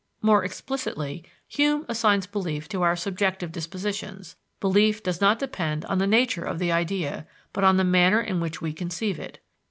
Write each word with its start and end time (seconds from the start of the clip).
More 0.23 0.43
explicitly, 0.43 1.23
Hume 1.47 1.85
assigns 1.87 2.25
belief 2.25 2.67
to 2.69 2.81
our 2.81 2.95
subjective 2.95 3.51
dispositions: 3.51 4.35
Belief 4.59 5.03
does 5.03 5.21
not 5.21 5.37
depend 5.37 5.85
on 5.85 5.99
the 5.99 6.07
nature 6.07 6.43
of 6.43 6.57
the 6.57 6.71
idea, 6.71 7.27
but 7.53 7.63
on 7.63 7.77
the 7.77 7.83
manner 7.83 8.19
in 8.19 8.39
which 8.39 8.63
we 8.63 8.73
conceive 8.73 9.19
it. 9.19 9.37